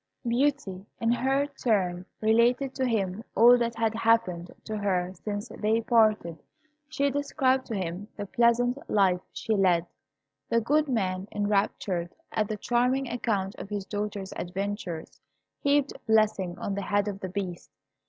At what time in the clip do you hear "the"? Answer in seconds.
8.17-8.25, 10.49-10.59, 12.47-12.57, 16.73-16.81, 17.19-17.29